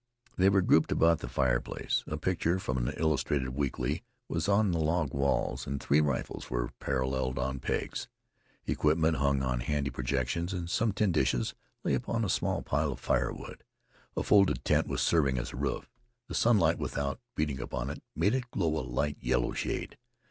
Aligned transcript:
They 0.35 0.49
were 0.49 0.63
grouped 0.63 0.91
about 0.91 1.19
the 1.19 1.29
fireplace. 1.29 2.03
A 2.07 2.17
picture 2.17 2.57
from 2.57 2.79
an 2.79 2.91
illustrated 2.97 3.49
weekly 3.49 4.01
was 4.27 4.47
upon 4.47 4.71
the 4.71 4.79
log 4.79 5.13
walls, 5.13 5.67
and 5.67 5.79
three 5.79 6.01
rifles 6.01 6.49
were 6.49 6.71
paralleled 6.79 7.37
on 7.37 7.59
pegs. 7.59 8.07
Equipments 8.65 9.19
hung 9.19 9.43
on 9.43 9.59
handy 9.59 9.91
projections, 9.91 10.53
and 10.53 10.71
some 10.71 10.91
tin 10.91 11.11
dishes 11.11 11.53
lay 11.83 11.93
upon 11.93 12.25
a 12.25 12.29
small 12.29 12.63
pile 12.63 12.93
of 12.93 12.99
firewood. 12.99 13.63
A 14.17 14.23
folded 14.23 14.65
tent 14.65 14.87
was 14.87 15.03
serving 15.03 15.37
as 15.37 15.53
a 15.53 15.57
roof. 15.57 15.87
The 16.27 16.33
sunlight, 16.33 16.79
without, 16.79 17.19
beating 17.35 17.59
upon 17.61 17.91
it, 17.91 18.01
made 18.15 18.33
it 18.33 18.49
glow 18.49 18.79
a 18.79 18.81
light 18.81 19.17
yellow 19.21 19.51
shade. 19.53 19.99